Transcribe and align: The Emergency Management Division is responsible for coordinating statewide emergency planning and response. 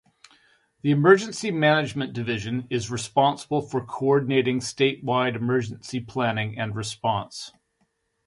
The 0.81 0.89
Emergency 0.89 1.51
Management 1.51 2.11
Division 2.13 2.65
is 2.71 2.89
responsible 2.89 3.61
for 3.61 3.85
coordinating 3.85 4.59
statewide 4.59 5.35
emergency 5.35 5.99
planning 5.99 6.57
and 6.57 6.75
response. 6.75 7.51